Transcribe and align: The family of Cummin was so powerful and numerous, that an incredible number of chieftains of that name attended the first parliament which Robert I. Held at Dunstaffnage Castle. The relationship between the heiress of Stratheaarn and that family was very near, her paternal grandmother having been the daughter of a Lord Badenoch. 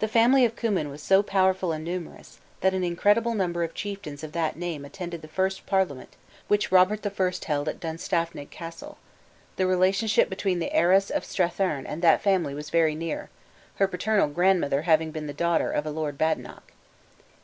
The 0.00 0.08
family 0.08 0.44
of 0.44 0.56
Cummin 0.56 0.88
was 0.88 1.00
so 1.00 1.22
powerful 1.22 1.70
and 1.70 1.84
numerous, 1.84 2.40
that 2.62 2.74
an 2.74 2.82
incredible 2.82 3.32
number 3.32 3.62
of 3.62 3.74
chieftains 3.74 4.24
of 4.24 4.32
that 4.32 4.56
name 4.58 4.84
attended 4.84 5.22
the 5.22 5.28
first 5.28 5.66
parliament 5.66 6.16
which 6.48 6.72
Robert 6.72 7.06
I. 7.06 7.32
Held 7.46 7.68
at 7.68 7.78
Dunstaffnage 7.78 8.50
Castle. 8.50 8.98
The 9.54 9.68
relationship 9.68 10.30
between 10.30 10.58
the 10.58 10.72
heiress 10.72 11.10
of 11.10 11.22
Stratheaarn 11.24 11.86
and 11.86 12.02
that 12.02 12.22
family 12.22 12.54
was 12.54 12.70
very 12.70 12.96
near, 12.96 13.30
her 13.76 13.86
paternal 13.86 14.26
grandmother 14.26 14.82
having 14.82 15.12
been 15.12 15.28
the 15.28 15.32
daughter 15.32 15.70
of 15.70 15.86
a 15.86 15.92
Lord 15.92 16.18
Badenoch. 16.18 16.72